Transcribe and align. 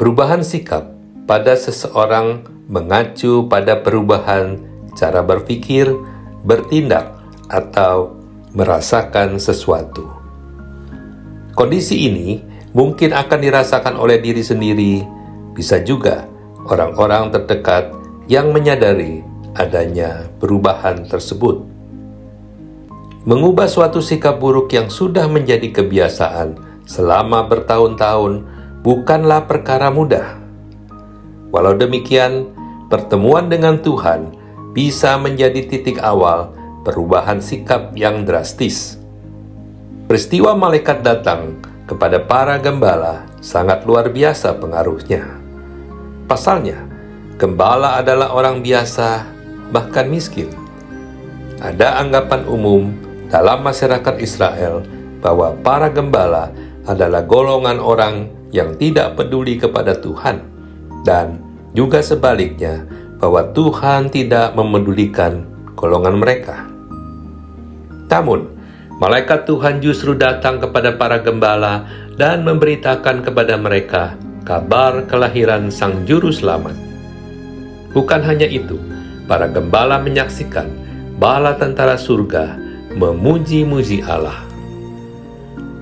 Perubahan 0.00 0.40
sikap 0.40 0.88
pada 1.28 1.52
seseorang 1.52 2.40
mengacu 2.72 3.44
pada 3.52 3.84
perubahan 3.84 4.56
cara 4.96 5.20
berpikir, 5.20 5.92
bertindak, 6.40 7.20
atau 7.52 8.16
merasakan 8.56 9.36
sesuatu. 9.36 10.08
Kondisi 11.52 12.08
ini 12.08 12.40
mungkin 12.72 13.12
akan 13.12 13.44
dirasakan 13.44 14.00
oleh 14.00 14.24
diri 14.24 14.40
sendiri, 14.40 15.04
bisa 15.52 15.84
juga 15.84 16.24
orang-orang 16.64 17.28
terdekat 17.36 17.92
yang 18.24 18.56
menyadari 18.56 19.20
adanya 19.52 20.32
perubahan 20.40 21.04
tersebut. 21.12 21.60
Mengubah 23.28 23.68
suatu 23.68 24.00
sikap 24.00 24.40
buruk 24.40 24.72
yang 24.72 24.88
sudah 24.88 25.28
menjadi 25.28 25.68
kebiasaan 25.68 26.56
selama 26.88 27.44
bertahun-tahun 27.44 28.59
bukanlah 28.80 29.44
perkara 29.44 29.92
mudah. 29.92 30.40
Walau 31.52 31.76
demikian, 31.76 32.48
pertemuan 32.88 33.50
dengan 33.50 33.80
Tuhan 33.80 34.34
bisa 34.72 35.18
menjadi 35.18 35.66
titik 35.66 35.98
awal 36.00 36.54
perubahan 36.86 37.42
sikap 37.42 37.92
yang 37.98 38.24
drastis. 38.24 38.96
Peristiwa 40.08 40.56
malaikat 40.58 41.06
datang 41.06 41.60
kepada 41.86 42.22
para 42.22 42.58
gembala 42.58 43.26
sangat 43.42 43.82
luar 43.86 44.10
biasa 44.10 44.58
pengaruhnya. 44.58 45.26
Pasalnya, 46.30 46.86
gembala 47.38 47.98
adalah 47.98 48.30
orang 48.30 48.62
biasa, 48.62 49.26
bahkan 49.74 50.06
miskin. 50.06 50.50
Ada 51.60 52.00
anggapan 52.00 52.46
umum 52.46 52.94
dalam 53.28 53.62
masyarakat 53.66 54.16
Israel 54.22 54.86
bahwa 55.20 55.52
para 55.60 55.92
gembala 55.92 56.50
adalah 56.88 57.22
golongan 57.22 57.78
orang 57.78 58.39
yang 58.50 58.74
tidak 58.78 59.14
peduli 59.18 59.58
kepada 59.58 59.98
Tuhan, 59.98 60.42
dan 61.06 61.38
juga 61.74 62.02
sebaliknya, 62.02 62.86
bahwa 63.20 63.52
Tuhan 63.52 64.08
tidak 64.08 64.56
memedulikan 64.56 65.44
golongan 65.76 66.18
mereka. 66.18 66.66
Namun, 68.10 68.48
malaikat 68.98 69.46
Tuhan 69.46 69.78
justru 69.78 70.18
datang 70.18 70.58
kepada 70.58 70.96
para 70.98 71.22
gembala 71.22 71.86
dan 72.18 72.42
memberitakan 72.42 73.22
kepada 73.22 73.54
mereka 73.54 74.18
kabar 74.42 75.06
kelahiran 75.06 75.70
Sang 75.70 76.02
Juru 76.08 76.34
Selamat. 76.34 76.74
Bukan 77.94 78.20
hanya 78.26 78.50
itu, 78.50 78.80
para 79.30 79.46
gembala 79.46 80.02
menyaksikan 80.02 80.66
bala 81.22 81.54
tentara 81.54 81.94
surga 81.94 82.58
memuji-muji 82.98 84.02
Allah. 84.02 84.49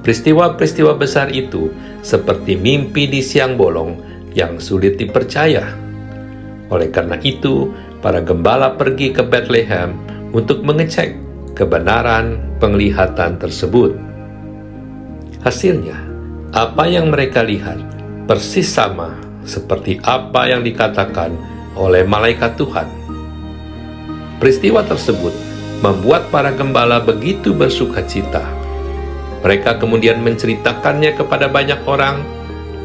Peristiwa-peristiwa 0.08 0.96
besar 0.96 1.28
itu 1.36 1.68
seperti 2.00 2.56
mimpi 2.56 3.12
di 3.12 3.20
siang 3.20 3.60
bolong 3.60 4.00
yang 4.32 4.56
sulit 4.56 4.96
dipercaya. 4.96 5.68
Oleh 6.72 6.88
karena 6.88 7.20
itu, 7.20 7.76
para 8.00 8.24
gembala 8.24 8.72
pergi 8.72 9.12
ke 9.12 9.20
Bethlehem 9.20 10.00
untuk 10.32 10.64
mengecek 10.64 11.12
kebenaran 11.52 12.40
penglihatan 12.56 13.36
tersebut. 13.36 14.00
Hasilnya, 15.44 16.00
apa 16.56 16.88
yang 16.88 17.12
mereka 17.12 17.44
lihat 17.44 17.76
persis 18.24 18.64
sama 18.64 19.12
seperti 19.44 20.00
apa 20.08 20.48
yang 20.48 20.64
dikatakan 20.64 21.36
oleh 21.76 22.08
malaikat 22.08 22.56
Tuhan. 22.56 22.88
Peristiwa 24.40 24.80
tersebut 24.88 25.36
membuat 25.84 26.32
para 26.32 26.48
gembala 26.56 26.96
begitu 26.96 27.52
bersuka 27.52 28.00
cita. 28.08 28.57
Mereka 29.44 29.78
kemudian 29.78 30.18
menceritakannya 30.22 31.14
kepada 31.14 31.46
banyak 31.46 31.80
orang. 31.86 32.22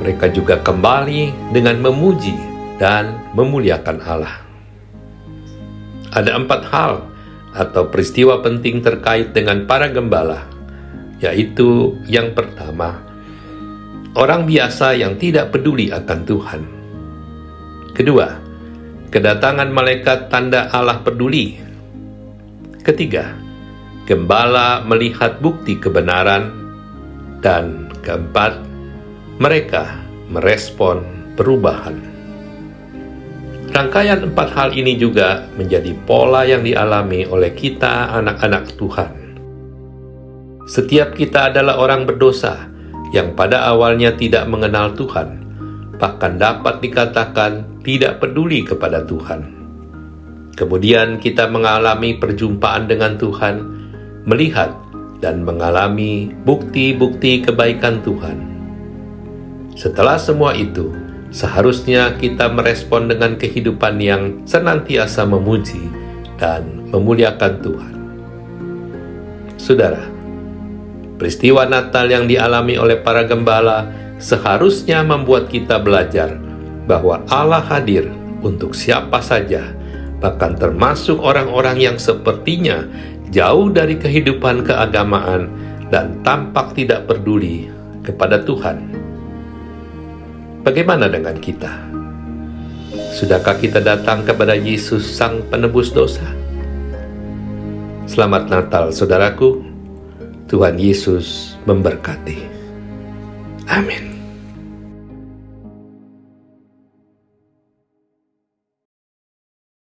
Mereka 0.03 0.35
juga 0.35 0.59
kembali 0.61 1.53
dengan 1.55 1.79
memuji 1.79 2.35
dan 2.77 3.17
memuliakan 3.33 3.97
Allah. 4.03 4.35
Ada 6.13 6.37
empat 6.37 6.61
hal 6.69 6.93
atau 7.53 7.89
peristiwa 7.89 8.41
penting 8.41 8.81
terkait 8.81 9.33
dengan 9.33 9.65
para 9.65 9.89
gembala, 9.89 10.45
yaitu 11.21 11.97
yang 12.05 12.33
pertama, 12.37 13.01
orang 14.13 14.45
biasa 14.45 14.97
yang 14.97 15.17
tidak 15.17 15.53
peduli 15.53 15.89
akan 15.89 16.19
Tuhan. 16.25 16.61
Kedua, 17.93 18.27
kedatangan 19.09 19.69
malaikat 19.69 20.33
tanda 20.33 20.69
Allah 20.73 21.01
peduli 21.01 21.63
Ketiga, 22.83 23.31
gembala 24.03 24.83
melihat 24.83 25.39
bukti 25.39 25.79
kebenaran. 25.79 26.51
Dan 27.43 27.91
keempat, 27.99 28.55
mereka 29.35 29.99
merespon 30.31 31.03
perubahan. 31.35 31.99
Rangkaian 33.73 34.21
empat 34.29 34.53
hal 34.53 34.69
ini 34.77 34.95
juga 34.95 35.49
menjadi 35.57 35.97
pola 36.05 36.45
yang 36.45 36.61
dialami 36.61 37.25
oleh 37.25 37.51
kita 37.57 38.13
anak-anak 38.15 38.69
Tuhan. 38.77 39.11
Setiap 40.69 41.17
kita 41.17 41.51
adalah 41.51 41.81
orang 41.81 42.05
berdosa 42.07 42.69
yang 43.11 43.33
pada 43.33 43.65
awalnya 43.67 44.13
tidak 44.13 44.45
mengenal 44.45 44.93
Tuhan, 44.93 45.41
bahkan 45.97 46.37
dapat 46.37 46.79
dikatakan 46.79 47.81
tidak 47.81 48.21
peduli 48.21 48.61
kepada 48.61 49.03
Tuhan. 49.03 49.41
Kemudian 50.53 51.17
kita 51.17 51.49
mengalami 51.49 52.13
perjumpaan 52.21 52.85
dengan 52.85 53.17
Tuhan, 53.17 53.55
melihat 54.23 54.71
dan 55.23 55.47
mengalami 55.47 56.31
bukti-bukti 56.43 57.43
kebaikan 57.43 58.03
Tuhan. 58.03 58.37
Setelah 59.73 60.19
semua 60.19 60.51
itu, 60.53 60.91
seharusnya 61.31 62.13
kita 62.19 62.51
merespon 62.51 63.07
dengan 63.07 63.39
kehidupan 63.39 63.97
yang 63.97 64.43
senantiasa 64.43 65.23
memuji 65.23 65.87
dan 66.37 66.87
memuliakan 66.91 67.53
Tuhan. 67.63 67.93
Saudara, 69.55 70.03
peristiwa 71.15 71.63
Natal 71.63 72.11
yang 72.11 72.27
dialami 72.27 72.75
oleh 72.75 72.99
para 72.99 73.23
gembala 73.23 73.87
seharusnya 74.19 75.01
membuat 75.07 75.47
kita 75.47 75.79
belajar 75.79 76.35
bahwa 76.83 77.23
Allah 77.31 77.63
hadir 77.63 78.11
untuk 78.43 78.75
siapa 78.75 79.23
saja 79.23 79.71
bahkan 80.23 80.55
termasuk 80.55 81.19
orang-orang 81.19 81.83
yang 81.83 81.97
sepertinya 81.99 82.87
jauh 83.33 83.73
dari 83.73 83.97
kehidupan 83.97 84.61
keagamaan 84.61 85.49
dan 85.89 86.21
tampak 86.21 86.77
tidak 86.77 87.09
peduli 87.09 87.67
kepada 88.05 88.39
Tuhan. 88.45 88.93
Bagaimana 90.61 91.09
dengan 91.09 91.35
kita? 91.41 91.73
Sudahkah 93.17 93.57
kita 93.57 93.81
datang 93.81 94.21
kepada 94.23 94.53
Yesus 94.53 95.03
Sang 95.03 95.41
Penebus 95.49 95.91
dosa? 95.91 96.23
Selamat 98.05 98.47
Natal, 98.47 98.93
saudaraku. 98.93 99.65
Tuhan 100.47 100.77
Yesus 100.77 101.57
memberkati. 101.65 102.45
Amin. 103.65 104.22